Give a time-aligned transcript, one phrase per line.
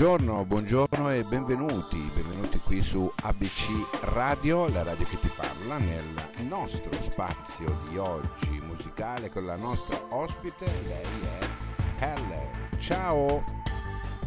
[0.00, 3.68] Buongiorno, buongiorno e benvenuti, benvenuti qui su ABC
[4.04, 6.06] Radio, la radio che ti parla, nel
[6.48, 12.50] nostro spazio di oggi musicale con la nostra ospite, lei è Helle.
[12.78, 13.44] Ciao!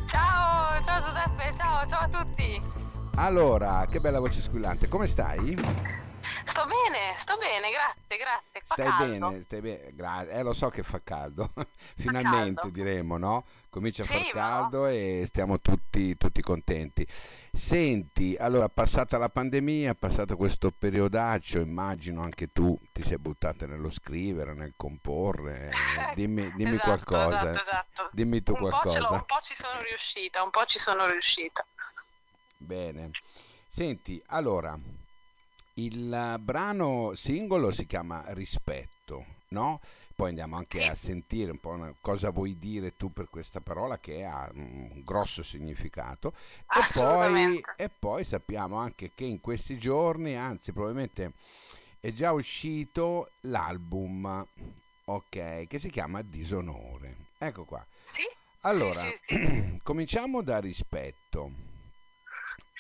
[0.06, 2.62] Ciao, ciao Giuseppe, ciao, ciao a tutti!
[3.16, 5.58] Allora, che bella voce squillante, come stai?
[7.24, 8.62] Sto bene, grazie, grazie.
[8.66, 9.28] Fa stai caldo.
[9.28, 11.52] bene, stai bene, gra- eh lo so che fa caldo,
[11.98, 12.72] finalmente caldo.
[12.72, 13.46] diremo, no?
[13.70, 17.06] Comincia a Sì, far caldo e stiamo tutti, tutti contenti.
[17.52, 23.90] Senti, allora, passata la pandemia, passato questo periodaccio, immagino anche tu ti sei buttata nello
[23.90, 28.12] scrivere, nel comporre, dimmi, dimmi Esatto, qualcosa, esatto, esatto.
[28.12, 29.20] dimmi tu un Po qualcosa.
[29.20, 31.66] un po' ci sono riuscita, un po' ci sono riuscita.
[32.58, 33.16] Bene.
[33.68, 34.80] Senti, allora,
[35.76, 39.80] il brano singolo si chiama Rispetto, no?
[40.16, 40.88] Poi andiamo anche Sì.
[40.88, 45.02] a sentire un po' una- cosa vuoi dire tu per questa parola che ha un
[45.04, 46.34] grosso significato.
[46.68, 51.34] E poi, e poi sappiamo anche che in questi giorni, anzi probabilmente
[52.00, 54.46] è già uscito l'album,
[55.06, 57.30] ok, che si chiama Disonore.
[57.40, 57.86] Ecco qua.
[58.04, 58.24] Sì?
[58.62, 59.80] Allora, sì, sì.
[59.84, 61.72] cominciamo da Rispetto.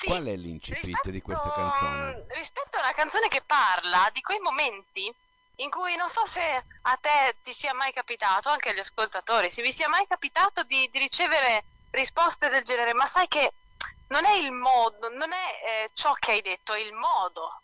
[0.06, 2.26] Qual è l'incipit di questa Rispetto- canzone?
[2.36, 2.63] Rispetto
[2.94, 5.12] una canzone che parla di quei momenti
[5.58, 6.42] in cui non so se
[6.82, 10.90] a te ti sia mai capitato, anche agli ascoltatori, se vi sia mai capitato di,
[10.92, 13.52] di ricevere risposte del genere, ma sai che
[14.08, 17.62] non è il modo, non è eh, ciò che hai detto, è il modo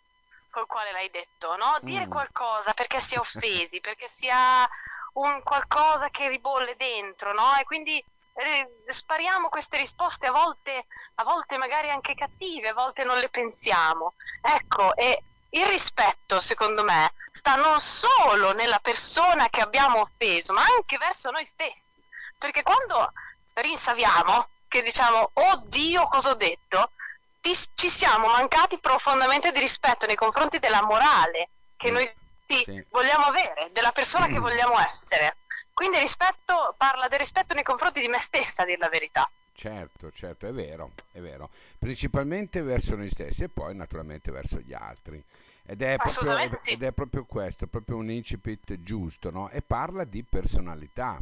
[0.50, 1.78] col quale l'hai detto, no?
[1.82, 2.08] Dire Mm.
[2.08, 4.68] qualcosa perché si è offesi, perché si ha
[5.14, 7.56] un qualcosa che ribolle dentro, no?
[7.56, 8.04] E quindi
[8.40, 13.28] eh, spariamo queste risposte a volte, a volte magari anche cattive, a volte non le
[13.28, 14.14] pensiamo.
[14.42, 20.62] Ecco, e il rispetto, secondo me, sta non solo nella persona che abbiamo offeso, ma
[20.64, 22.00] anche verso noi stessi.
[22.38, 23.12] Perché quando
[23.54, 26.92] rinsaviamo, che diciamo, oddio, cosa ho detto,
[27.40, 32.14] ti- ci siamo mancati profondamente di rispetto nei confronti della morale che Mm, noi
[32.46, 32.86] sì.
[32.90, 34.42] vogliamo avere, della persona che Mm.
[34.42, 35.36] vogliamo essere.
[35.80, 39.26] Quindi rispetto parla del rispetto nei confronti di me stessa, a dir la verità.
[39.54, 41.48] Certo, certo, è vero, è vero.
[41.78, 45.24] Principalmente verso noi stessi e poi naturalmente verso gli altri.
[45.64, 46.72] Ed è proprio, sì.
[46.72, 49.48] ed è proprio questo, proprio un incipit giusto, no?
[49.48, 51.18] E parla di personalità,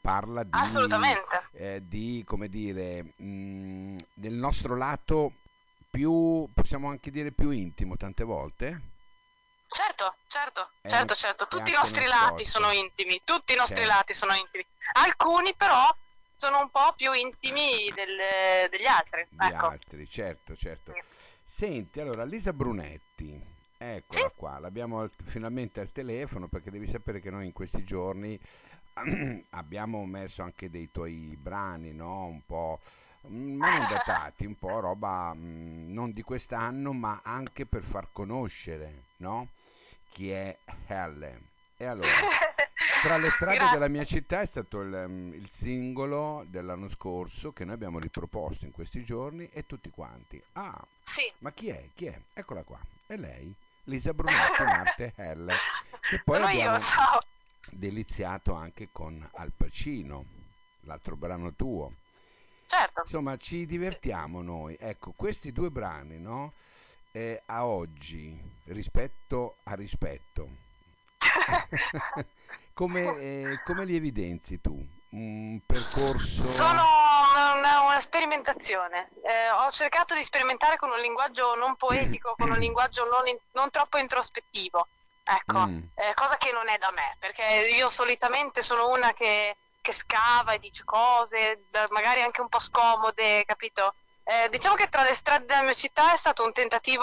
[0.00, 1.48] parla di, Assolutamente.
[1.54, 5.32] eh, di come dire, mh, del nostro lato
[5.90, 8.80] più, possiamo anche dire più intimo tante volte.
[9.70, 11.46] Certo, certo, È certo, certo.
[11.46, 13.90] Tutti i nostri lati sono intimi, tutti i nostri Certo.
[13.90, 14.64] lati sono intimi.
[14.94, 15.86] Alcuni però
[16.34, 19.26] sono un po' più intimi del- degli altri.
[19.28, 19.66] di ecco.
[19.66, 20.92] altri, certo, certo.
[20.92, 21.00] Sì.
[21.42, 23.40] Senti, allora Lisa Brunetti,
[23.76, 24.34] eccola Sì.
[24.36, 28.38] qua, l'abbiamo al- finalmente al telefono perché devi sapere che noi in questi giorni
[29.50, 32.24] abbiamo messo anche dei tuoi brani, no?
[32.26, 32.80] Un po',
[33.28, 38.08] mm, ma non datati, un po' roba mm, non di quest'anno, ma anche per far
[38.12, 39.48] conoscere, no?
[40.10, 41.40] Chi è Helle.
[41.76, 42.08] E allora,
[43.02, 43.72] tra le strade Grazie.
[43.74, 48.64] della mia città è stato il, mm, il singolo dell'anno scorso che noi abbiamo riproposto
[48.64, 50.42] in questi giorni e tutti quanti.
[50.54, 51.30] Ah, Sì.
[51.38, 51.88] ma chi è?
[51.94, 52.20] Chi è?
[52.34, 52.78] Eccola qua.
[53.06, 53.52] È lei,
[53.84, 55.54] Lisa Brunetti, in arte Helle.
[56.08, 57.22] Che poi Sono abbiamo io, ciao.
[57.72, 60.24] deliziato anche con Al Pacino,
[60.82, 61.92] l'altro brano tuo.
[62.66, 63.00] Certo.
[63.02, 64.76] Insomma, ci divertiamo noi.
[64.78, 66.52] Ecco, questi due brani, no?
[67.12, 70.48] Eh, a oggi, rispetto a rispetto,
[72.74, 74.86] come, eh, come li evidenzi tu?
[75.10, 76.42] Un percorso...
[76.42, 76.84] Sono
[77.56, 79.08] una, una sperimentazione.
[79.22, 83.38] Eh, ho cercato di sperimentare con un linguaggio non poetico, con un linguaggio non, in-
[83.52, 84.86] non troppo introspettivo.
[85.24, 85.80] Ecco, Mm.
[85.94, 87.42] eh, cosa che non è da me, perché
[87.76, 93.44] io solitamente sono una che, che scava e dice cose, magari anche un po' scomode,
[93.44, 93.94] capito?
[94.30, 97.02] Eh, diciamo che tra le strade della mia città è stato un tentativo,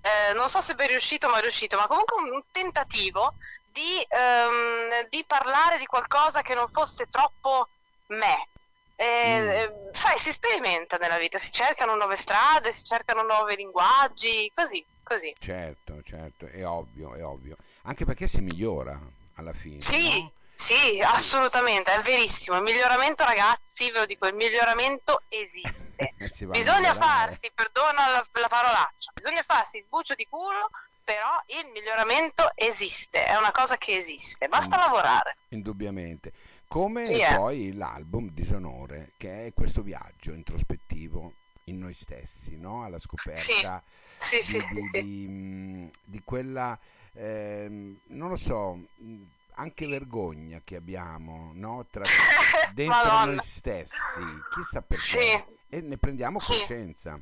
[0.00, 4.00] eh, non so se ben riuscito, ma è riuscito, ma comunque un, un tentativo di,
[4.08, 7.68] ehm, di parlare di qualcosa che non fosse troppo
[8.06, 8.48] me.
[8.96, 9.48] Eh, Mm.
[9.48, 14.82] eh, sai, si sperimenta nella vita, si cercano nuove strade, si cercano nuovi linguaggi, così,
[15.02, 15.34] così.
[15.38, 17.56] Certo, certo, è ovvio, è ovvio.
[17.82, 18.98] Anche perché si migliora
[19.34, 20.32] alla fine, Sì, no?
[20.64, 22.56] Sì, assolutamente, è verissimo.
[22.56, 26.14] Il miglioramento, ragazzi, ve lo dico, il miglioramento esiste.
[26.50, 30.70] Bisogna farsi, perdona la, la parolaccia, bisogna farsi il bucio di culo,
[31.04, 34.80] però il miglioramento esiste, è una cosa che esiste, basta Mm.
[34.80, 35.36] lavorare.
[35.50, 36.32] Indubbiamente.
[36.66, 37.34] Come Sì, eh.
[37.36, 41.34] poi l'album Disonore, che è questo viaggio introspettivo
[41.64, 42.84] in noi stessi, no?
[42.84, 46.78] Alla scoperta Sì, sì, di, di- di, mh, di quella,
[47.12, 49.22] ehm, non lo so, mh,
[49.56, 51.86] anche vergogna che abbiamo, no?
[51.90, 52.10] Tra,
[52.60, 53.16] dentro Madonna.
[53.18, 55.38] noi stessi, chissà perché.
[55.38, 56.54] Sì, e ne prendiamo Sì.
[56.54, 57.20] coscienza.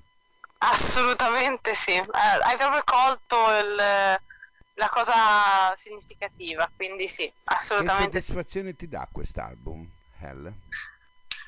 [0.64, 2.06] Assolutamente sì, Eh,
[2.42, 4.20] hai proprio colto il-
[4.74, 7.32] la cosa significativa, quindi sì,
[7.74, 8.30] Che assolutamente sì.
[8.30, 9.86] soddisfazione ti dà quest'album,
[10.20, 10.54] Hell?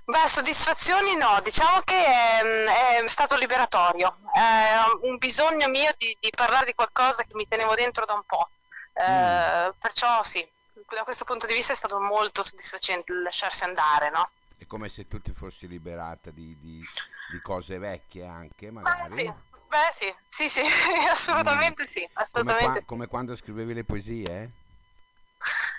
[0.06, 6.30] Beh, soddisfazioni no, diciamo che è, è stato liberatorio, è un bisogno mio di, di
[6.30, 8.50] parlare di qualcosa che mi tenevo dentro da un po',
[8.92, 10.46] Eh, perciò sì,
[10.88, 14.28] da questo punto di vista è stato molto soddisfacente lasciarsi andare, no?
[14.56, 16.86] È come se tu ti fossi liberata di, di-
[17.26, 19.14] di cose vecchie anche, Beh magari.
[19.14, 19.24] sì,
[19.68, 20.60] beh sì, sì, sì,
[21.10, 24.50] assolutamente sì, Come, qua- assolutamente come quando scrivevi le poesie?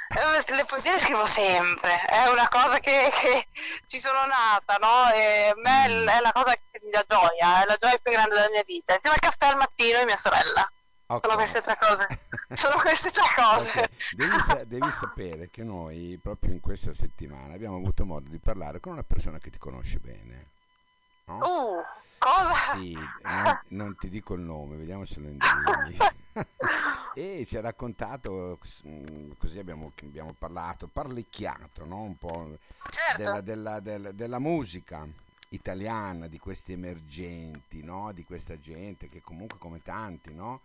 [0.08, 3.48] Eh, Le poesie le scrivo sempre, è una cosa che, che
[3.88, 5.12] ci sono nata, no?
[5.14, 6.08] E a me Mm.
[6.08, 8.94] è la cosa che mi dà gioia, è la gioia più grande della mia vita.
[8.94, 10.68] Insieme al caffè al mattino e mia sorella.
[11.08, 11.24] Ok.
[11.26, 12.08] Sono queste tre cose.
[12.56, 13.70] Sono queste tre cose.
[13.70, 18.40] Ok, Devi, sa- devi sapere che noi proprio in questa settimana abbiamo avuto modo di
[18.40, 20.50] parlare con una persona che ti conosce bene.
[21.26, 21.38] no?
[21.38, 21.82] Uh,
[22.18, 22.54] cosa?
[22.76, 25.98] Sì, non, non ti dico il nome, vediamo se lo indovini.
[27.14, 28.58] e ci ha raccontato,
[28.88, 32.02] mm, così abbiamo, abbiamo parlato, parlicchiato, no?
[32.02, 32.58] Un po'
[32.90, 33.18] Certo.
[33.22, 35.08] della, della- della- della musica
[35.50, 38.12] italiana, di questi emergenti, no?
[38.12, 40.62] Di questa gente che comunque come tanti, no?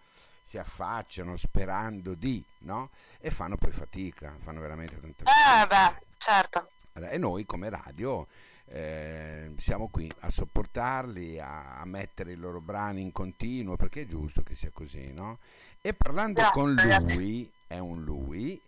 [0.50, 2.90] Si affacciano sperando di, no?
[3.20, 5.92] E fanno poi fatica, fanno veramente tanta Eh fatica.
[5.92, 6.70] beh, certo.
[7.08, 8.26] E noi come radio
[8.64, 14.06] eh, siamo qui a sopportarli, a, a mettere i loro brani in continuo, perché è
[14.06, 15.38] giusto che sia così, no?
[15.80, 17.14] E parlando Grazie, con grazie.
[17.14, 18.60] lui, è un lui,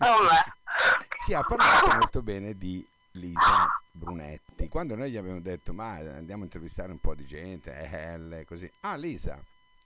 [0.00, 0.52] Oh, beh.
[1.24, 4.68] ci ha parlato molto bene di Lisa Brunetti.
[4.68, 8.44] Quando noi gli abbiamo detto, ma andiamo a intervistare un po' di gente, è L,
[8.44, 8.70] così.
[8.80, 9.42] Ah, Lisa.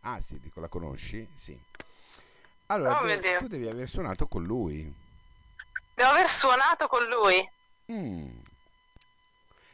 [0.08, 1.26] Ah, sì, dico, la conosci?
[1.34, 1.58] Sì.
[2.66, 4.92] Allora, Oh, de- tu devi aver suonato con lui.
[5.94, 7.50] Devo aver suonato con lui.
[7.90, 8.28] Mm.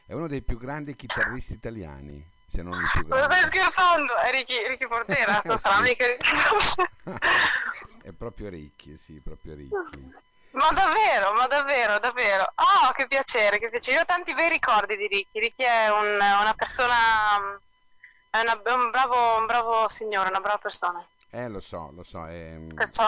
[0.07, 3.57] È uno dei più grandi chitarristi italiani, se non il più Cosa stai grande.
[3.57, 4.15] scherzando?
[4.17, 5.41] È Ricky, Ricky Portera,
[5.81, 6.27] mica Ricky.
[8.03, 10.11] È proprio ricchi, sì, proprio ricchi.
[10.51, 12.51] Ma davvero, ma davvero, davvero.
[12.55, 13.97] Oh, che piacere, che piacere.
[13.97, 15.39] Io ho tanti bei ricordi di Ricky.
[15.39, 17.59] Ricky è un- una persona,
[18.35, 21.05] è, una- è un, bravo, un bravo signore, una brava persona.
[21.29, 22.25] Eh, lo so, lo so.
[22.25, 23.03] ehm, Perciò,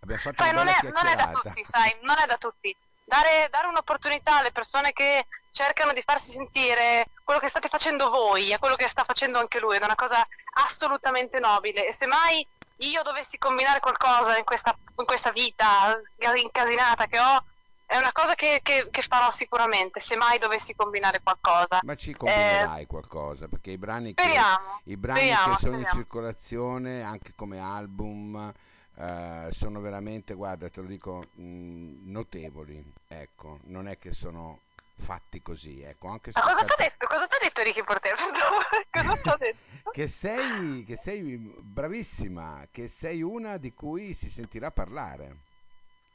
[0.00, 2.74] abbiamo fatto sai, non è, non è da tutti, sai, non è da tutti.
[3.04, 8.50] Dare, dare un'opportunità alle persone che cercano di farsi sentire quello che state facendo voi
[8.52, 11.86] e quello che sta facendo anche lui è una cosa assolutamente nobile.
[11.86, 12.44] E se mai
[12.78, 16.00] io dovessi combinare qualcosa in questa, in questa vita
[16.36, 17.44] incasinata che ho,
[17.90, 21.80] è una cosa che, che- che farò sicuramente, se mai dovessi combinare qualcosa.
[21.82, 24.80] Ma ci combinerai qualcosa, perché i brani che, Eh, Speriamo.
[24.84, 26.00] i brani speriamo, che sono in speriamo.
[26.04, 28.52] circolazione, anche come album,
[28.96, 32.92] eh, sono veramente, guarda, te lo dico, mh, notevoli.
[33.08, 34.60] Ecco, non è che sono
[34.96, 37.06] fatti così, ecco, anche Ma cosa ti ha soltanto- detto?
[37.08, 38.16] Cosa ti ha detto Ricky Portero?
[38.92, 39.90] cosa ti ha detto?
[39.90, 41.22] che sei, che sei
[41.58, 45.36] bravissima, che sei una di cui si sentirà parlare.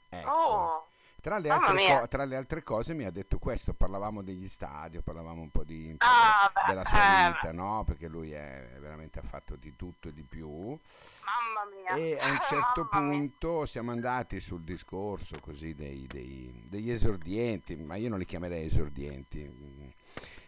[0.09, 0.29] Ecco.
[0.31, 0.85] Oh,
[1.25, 2.05] Tra le, altre mia.
[2.05, 5.95] tra le altre cose mi ha detto questo, parlavamo degli stadi, parlavamo un po' di,
[5.97, 6.99] Ah, beh, della sua
[7.29, 7.83] eh, vita, no?
[7.83, 10.47] Perché lui è veramente ha fatto di tutto e di più.
[10.47, 11.95] mamma mia.
[11.95, 13.17] E a un certo Mamma mia.
[13.17, 18.65] punto siamo andati sul discorso così dei- dei- degli esordienti, ma io non li chiamerei
[18.65, 19.93] esordienti,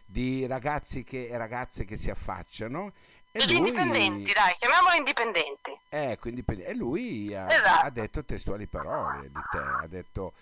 [0.06, 2.94] di ragazzi che, e ragazze che si affacciano.
[3.32, 5.77] E Gli lui, indipendenti, dai, chiamiamoli indipendenti.
[5.90, 7.86] Ecco, indipend- e lui ha, Esatto.
[7.86, 10.34] ha detto testuali parole di te, ha detto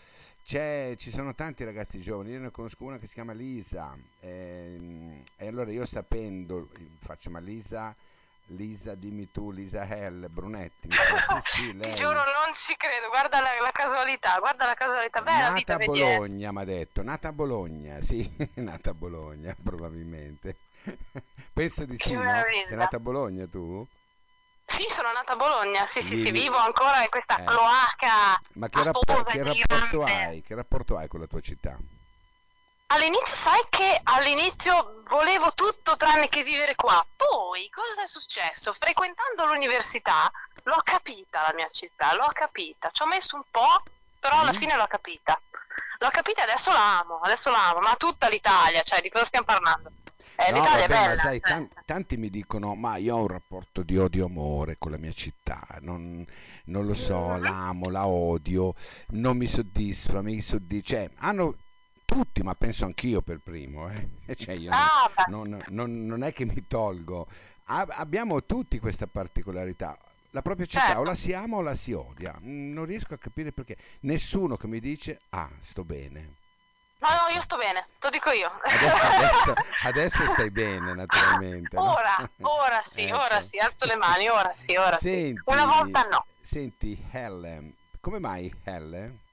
[0.44, 5.24] c'è, ci sono tanti ragazzi giovani, io ne conosco una che si chiama Lisa ehm,
[5.38, 7.96] e, allora io sapendo, faccio ma Lisa,
[8.50, 13.10] Lisa dimmi tu, Lisa Hell, Brunetti, fa, sì sì, lei, Ti giuro, non ci credo.
[13.10, 15.22] Guarda la, la casualità, guarda la casualità.
[15.22, 15.86] Beh, nata vita, a eh.
[15.86, 20.58] Bologna mi ha detto, nata a Bologna, sì, nata a Bologna probabilmente,
[21.54, 22.42] penso di Che sì, no?
[22.64, 23.88] Sei nata a Bologna tu?
[24.66, 25.86] Sì, sono nata a Bologna.
[25.86, 27.44] Sì, sì, sì, vivo ancora in questa Eh.
[27.44, 28.40] cloaca.
[28.54, 30.42] Ma che, rappo- afosa, che rapporto hai?
[30.42, 31.78] Che rapporto hai con la tua città?
[32.88, 37.06] All'inizio, sai che all'inizio volevo tutto tranne che vivere qua.
[37.16, 38.74] Poi, cosa è successo?
[38.74, 40.32] Frequentando l'università,
[40.64, 42.90] l'ho capita la mia città, l'ho capita.
[42.92, 43.84] Ci ho messo un po',
[44.20, 44.56] però alla Mm.
[44.58, 45.40] fine l'ho capita.
[46.00, 47.80] L'ho capita e adesso la amo, adesso la amo.
[47.80, 49.92] Ma tutta l'Italia, cioè, di cosa stiamo parlando?
[50.38, 51.16] Eh, No, vabbè, ma bella.
[51.16, 51.50] sai, cioè.
[51.50, 55.66] tan- tanti mi dicono, ma io ho un rapporto di odio-amore con la mia città,
[55.82, 56.26] non,
[56.66, 57.42] non lo so, Mhm.
[57.42, 58.74] l'amo, la odio,
[59.12, 61.56] non mi soddisfa, mi soddisfa, cioè, hanno
[62.06, 64.10] tutti, ma penso anch'io per primo, eh.
[64.36, 65.24] Cioè, io non- Ah, beh.
[65.32, 67.28] non, non- non è che mi tolgo,
[67.68, 69.98] A- abbiamo tutti questa particolarità.
[70.32, 71.00] La propria città Certo.
[71.00, 72.38] o la si ama o la si odia.
[72.42, 73.76] Non riesco a capire perché.
[74.02, 76.36] Nessuno che mi dice, ah, sto bene.
[77.06, 78.52] Ma no, io sto bene, te lo dico io.
[78.64, 81.78] Adesso, adesso, adesso stai bene, naturalmente.
[81.78, 81.94] no?
[81.94, 83.18] Ora, ora sì, Ecco.
[83.18, 85.10] ora sì, alzo le mani, ora sì, ora sì.
[85.10, 86.26] Senti, Una volta no.
[86.42, 89.25] Senti, Helle, come mai Helle?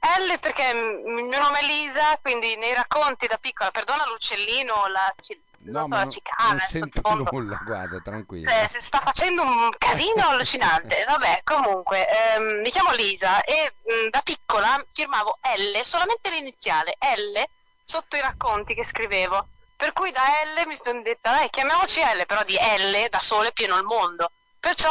[0.00, 4.86] L perché mm, il mio nome è Lisa, quindi nei racconti da piccola, perdona l'uccellino,
[4.88, 5.14] la,
[5.62, 7.28] No, ma la cicala, non sento sottofondo.
[7.30, 8.50] nulla, guarda, tranquilla.
[8.50, 11.04] Cioè, si sta facendo un casino allucinante.
[11.06, 17.42] Vabbè, comunque, ehm, mi chiamo Lisa e mh, da piccola firmavo L, solamente l'iniziale L,
[17.84, 19.48] sotto i racconti che scrivevo.
[19.76, 23.52] Per cui da L mi sono detta, dai, chiamiamoci L, però di L da sole
[23.52, 24.30] pieno il mondo.
[24.60, 24.90] Perciò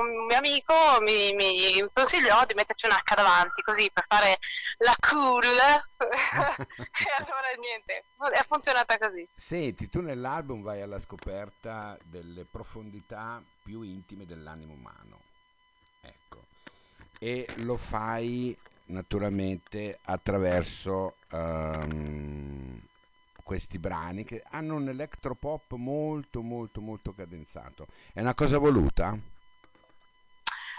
[0.00, 4.38] un mio amico mi, mi consigliò di metterci un H davanti, così per fare
[4.78, 5.44] la cool.
[5.46, 9.26] e allora niente, è funzionata così.
[9.32, 15.20] Senti, tu nell'album vai alla scoperta delle profondità più intime dell'animo umano.
[16.00, 16.46] Ecco.
[17.20, 18.56] E lo fai
[18.86, 22.53] naturalmente attraverso ehm,
[23.44, 27.86] questi brani che hanno un electropop molto molto molto cadenzato.
[28.12, 29.16] È una cosa voluta?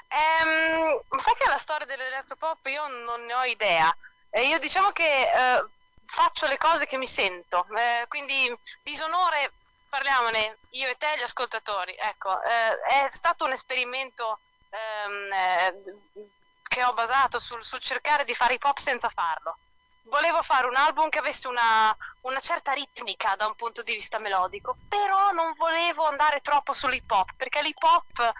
[0.08, 3.96] Ehm, sai che la storia dell'elettropop io non ne ho idea.
[4.30, 5.66] Eh, io diciamo che eh,
[6.06, 8.54] faccio le cose che mi sento, eh, quindi
[8.84, 9.52] disonore,
[9.90, 11.96] parliamone io e te, gli ascoltatori.
[11.98, 16.26] Ecco, eh, è stato un esperimento ehm, eh,
[16.68, 19.58] che ho basato sul, sul cercare di fare hip hop senza farlo.
[20.08, 24.20] Volevo fare un album che avesse una, una certa ritmica da un punto di vista
[24.20, 28.34] melodico, però non volevo andare troppo sull'hip hop, perché l'hip hop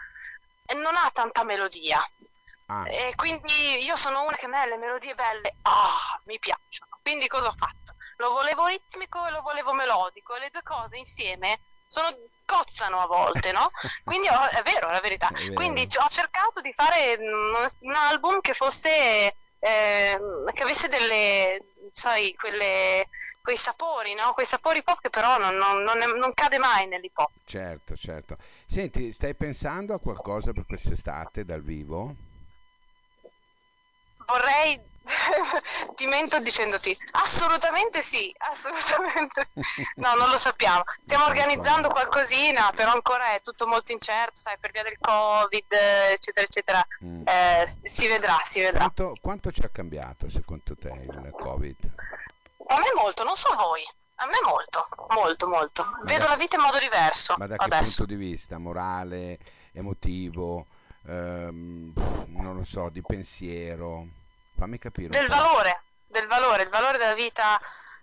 [0.66, 2.00] eh, non ha tanta melodia.
[2.68, 6.98] Ah, E quindi io sono una che a me le melodie belle, ah, mi piacciono.
[7.02, 7.94] Quindi cosa ho fatto?
[8.18, 12.08] Lo volevo ritmico e lo volevo melodico e le due cose insieme sono,
[12.44, 13.70] cozzano a volte, no?
[14.04, 15.28] Quindi ho- è vero, è la verità.
[15.32, 15.52] Vero.
[15.54, 21.58] Quindi ho cercato di fare un, un album che fosse, ehm, che avesse delle,
[21.92, 23.08] sai, quelle,
[23.42, 24.32] quei sapori, no?
[24.32, 27.30] Quei sapori pop che però non, non- non è- non cade mai nell'hip hop.
[27.44, 28.36] certo, certo.
[28.66, 32.14] Senti, stai pensando a qualcosa per quest'estate dal vivo?
[34.26, 34.80] Vorrei,
[35.94, 39.48] ti mento dicendoti, assolutamente sì, assolutamente.
[39.96, 40.82] No, non lo sappiamo.
[41.04, 45.72] Stiamo organizzando qualcosina, però ancora è tutto molto incerto, sai, per via del Covid,
[46.12, 46.86] eccetera, eccetera.
[47.04, 47.26] Mm.
[47.26, 48.78] Eh, si vedrà, si vedrà.
[48.78, 51.92] Quanto, quanto ci ha cambiato secondo te il Covid?
[52.68, 53.82] A me molto, non so voi.
[54.18, 55.84] A me molto, molto, molto.
[56.04, 57.96] Vedo da- la vita in modo diverso Ma da che adesso.
[57.98, 58.58] punto di vista?
[58.58, 59.38] Morale,
[59.72, 60.66] emotivo,
[61.06, 61.92] ehm,
[62.28, 64.06] non lo so, di pensiero?
[64.56, 67.60] Fammi capire Del valore, del valore, il valore della vita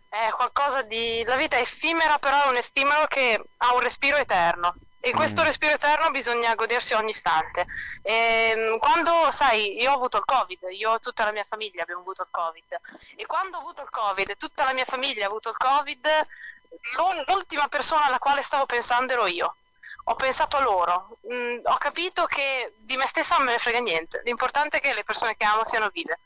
[0.10, 1.24] è qualcosa di...
[1.25, 4.75] La vita è effimera, però è un effimero che ha un respiro eterno.
[5.05, 5.45] E questo Mm.
[5.45, 7.65] respiro eterno bisogna godersi ogni istante.
[8.03, 12.01] Ehm, quando, sai, io ho avuto il Covid, io e tutta la mia famiglia abbiamo
[12.01, 12.79] avuto il Covid.
[13.17, 16.07] E quando ho avuto il Covid e tutta la mia famiglia ha avuto il Covid,
[17.27, 19.55] l'ultima persona alla quale stavo pensando ero io.
[20.05, 23.79] Ho pensato a loro, Mm, ho capito che di me stessa non me ne frega
[23.79, 26.19] niente, l'importante è che le persone che amo siano vive.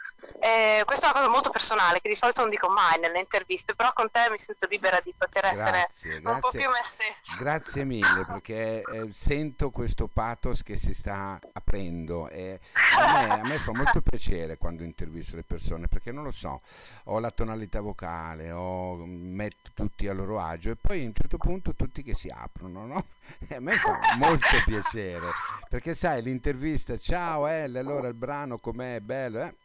[0.47, 3.75] Eh, questa è una cosa molto personale che di solito non dico mai nelle interviste,
[3.75, 6.59] però con te mi sento libera di poter essere Grazie, un po' grazie.
[6.59, 7.37] più me stessa.
[7.37, 12.61] Grazie mille perché eh, sento questo pathos che si sta aprendo e
[12.97, 16.61] a me, a me fa molto piacere quando intervisto le persone perché non lo so,
[17.05, 21.37] ho la tonalità vocale, ho, metto tutti a loro agio e poi a un certo
[21.37, 23.05] punto tutti che si aprono, no?
[23.49, 25.27] E a me fa molto piacere
[25.67, 29.55] perché sai l'intervista, ciao Elle, allora il brano com'è, bello, eh?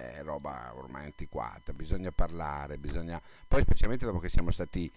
[0.00, 3.20] È roba ormai antiquata, bisogna parlare, bisogna...
[3.46, 4.90] Poi specialmente dopo che siamo stati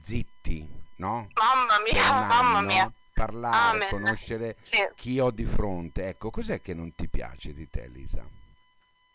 [0.00, 1.28] zitti, no?
[1.34, 2.92] Mamma mia, un mamma anno, mia.
[3.12, 3.88] parlare, Amen.
[3.90, 6.08] conoscere Sì, chi ho di fronte.
[6.08, 8.26] Ecco, cos'è che non ti piace di te, Lisa?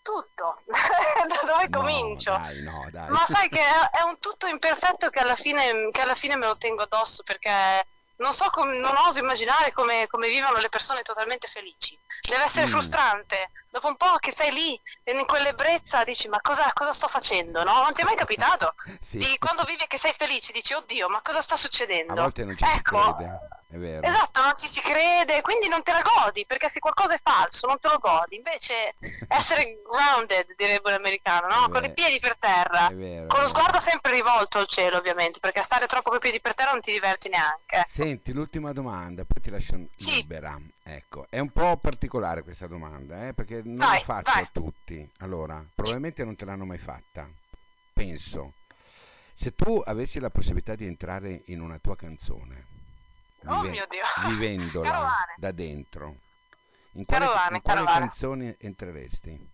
[0.04, 0.62] tutto.
[0.68, 2.32] da dove No, comincio?
[2.32, 3.10] dai, no, dai.
[3.10, 6.46] Ma sai che è, è un tutto imperfetto che alla fine, che alla fine me
[6.46, 7.50] lo tengo addosso perché
[8.24, 12.00] non so come, non oso immaginare come, come vivono le persone totalmente felici.
[12.22, 12.70] Deve essere Mm.
[12.70, 13.52] frustrante.
[13.70, 17.64] Dopo un po' che sei lì in quell'ebbrezza dici ma cosa, cosa sto facendo?
[17.64, 17.82] No?
[17.84, 18.74] Non ti è mai capitato?
[19.02, 22.14] Sì, Di quando vivi che sei felice dici oddio ma cosa sta a succedendo?
[22.14, 23.40] volte non ci ecco, si crede.
[23.76, 27.68] Esatto, non ci si crede, quindi non te la godi, perché se qualcosa è falso
[27.68, 28.36] non te lo godi.
[28.36, 28.96] Invece
[29.28, 31.70] essere grounded, direbbe l'americano, no?
[31.70, 35.60] Con i piedi per terra, vero, con lo sguardo sempre rivolto al cielo, ovviamente, perché
[35.60, 37.84] a stare troppo con i piedi per terra non ti diverti neanche.
[37.86, 40.16] Senti, l'ultima domanda, poi ti lascio Sì.
[40.16, 40.56] libera.
[40.84, 44.44] Ecco, è un po' particolare questa domanda, eh, perché non Vai, la faccio vai.
[44.44, 45.12] a tutti.
[45.20, 47.28] Allora, probabilmente non te l'hanno mai fatta.
[47.94, 48.54] Penso.
[49.36, 52.68] Se tu avessi la possibilità di entrare in una tua canzone,
[53.48, 54.04] Oh mio Dio.
[54.28, 55.34] vivendola Carovane.
[55.38, 56.16] da dentro,
[56.94, 58.00] in quale, Carovane, in quale carovane.
[58.00, 59.52] canzone entreresti?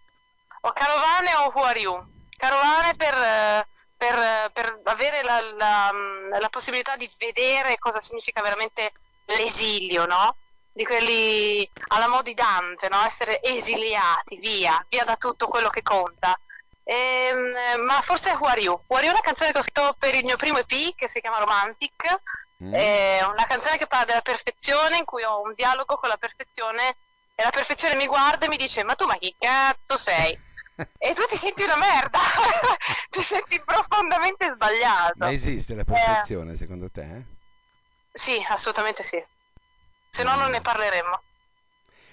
[0.62, 2.18] O Carovane o Who Are You?
[2.40, 3.68] carovane per,
[3.98, 5.92] per, per avere la, la,
[6.40, 8.94] la, possibilità di vedere cosa significa veramente
[9.26, 10.36] l'esilio, no?
[10.72, 13.04] Di quelli alla moda di Dante, no?
[13.04, 16.40] Essere esiliati, via, via da tutto quello che conta.
[16.84, 18.80] Ehm, ma forse è Wariu.
[18.88, 21.40] Wariu è una canzone che ho scritto per il mio primo EP che si chiama
[21.40, 22.22] Romantic.
[22.64, 22.74] Mm.
[22.74, 26.98] È una canzone che parla della perfezione, in cui ho un dialogo con la perfezione
[27.36, 30.38] e la perfezione mi guarda e mi dice: Ma tu, ma chi cazzo sei?
[30.98, 32.20] e tu ti senti una merda,
[33.10, 35.14] ti senti profondamente sbagliato.
[35.18, 37.02] Ma esiste la perfezione eh, secondo te?
[37.02, 37.24] Eh?
[38.12, 39.24] Sì, assolutamente sì.
[40.10, 40.40] Se no, mm.
[40.40, 41.22] non ne parleremmo.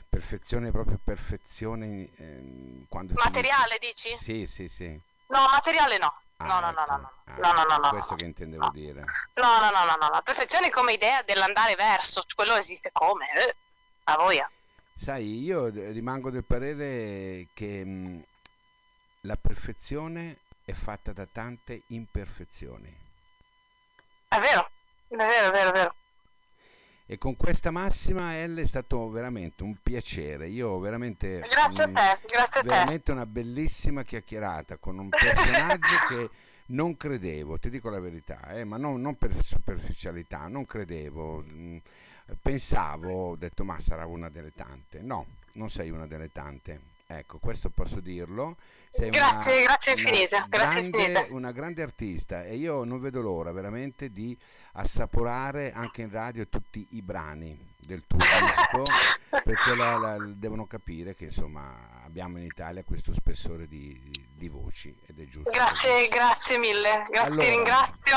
[0.08, 2.08] Perfezione, proprio perfezione.
[2.16, 4.10] Eh, quando materiale dici?
[4.10, 4.16] dici?
[4.16, 5.00] Sì, sì, sì.
[5.28, 6.20] No, materiale no.
[6.38, 6.80] Ah, no, no, ecco.
[6.80, 8.16] no, no, ah, no, no, no, no, questo no.
[8.16, 8.70] che intendevo no.
[8.70, 9.04] dire.
[9.34, 13.26] No, no, no, no, no, la perfezione come idea dell'andare verso, quello esiste come?
[13.34, 13.54] Eh,
[14.04, 14.42] a voi.
[14.94, 18.24] Sai, io rimango del parere che mh,
[19.22, 22.94] la perfezione è fatta da tante imperfezioni.
[24.28, 24.66] È vero,
[25.08, 25.94] è vero, è vero, è vero.
[27.08, 30.48] E con questa massima L è stato veramente un piacere.
[30.48, 31.38] Io veramente.
[31.38, 31.92] Grazie a te,
[32.26, 32.62] grazie a te.
[32.62, 36.30] Veramente una bellissima chiacchierata con un personaggio che
[36.66, 41.44] non credevo, ti dico la verità, eh, ma non, non, per superficialità, non credevo.
[41.48, 41.76] Mm,
[42.42, 45.00] pensavo, ho detto, ma sarà una delle tante.
[45.00, 46.94] No, non sei una delle tante.
[47.08, 48.56] Ecco, questo posso dirlo.
[48.90, 50.36] Sei grazie, una, grazie infinite.
[50.36, 54.36] Una, grazie grande, una grande artista e io non vedo l'ora veramente di
[54.72, 58.82] assaporare anche in radio tutti i brani del tuo disco
[59.28, 64.48] perché la, la, devono capire che insomma abbiamo in Italia questo spessore di, di, di
[64.48, 65.50] voci ed è giusto.
[65.50, 67.02] Grazie, grazie mille.
[67.08, 68.16] Grazie, allora, ringrazio.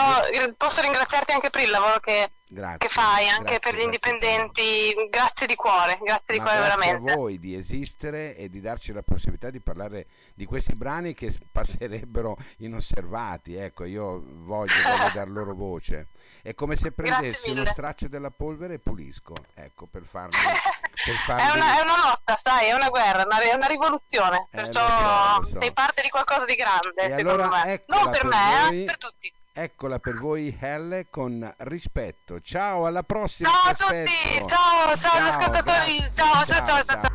[0.57, 4.93] Posso ringraziarti anche per il lavoro che Grazie, che fai anche grazie, per gli indipendenti.
[5.07, 7.11] Grazie di cuore, grazie di Ma cuore grazie veramente.
[7.11, 11.31] a voi di esistere e di darci la possibilità di parlare di questi brani che
[11.51, 13.53] passerebbero inosservati.
[13.53, 16.07] Ecco, io voglio, voglio dar loro voce.
[16.41, 20.31] È come se prendessi uno straccio della polvere e pulisco, ecco, per farmi...
[20.31, 21.43] Per farmi...
[21.43, 25.43] È, una, è, una, lotta, sai, è una guerra, è una rivoluzione, eh, perciò lo
[25.43, 25.59] so, so.
[25.59, 27.81] sei parte di qualcosa di grande, e allora, me.
[27.85, 28.81] Non per, per me, voi...
[28.81, 29.33] eh, per tutti.
[29.51, 32.39] Eccola per voi Helle con rispetto.
[32.39, 33.49] Ciao, alla prossima.
[33.49, 36.83] Ciao a tutti, ciao, ciao, ciao ascoltatori, ciao, ciao, ciao.
[36.83, 36.83] ciao.
[36.85, 37.08] ciao.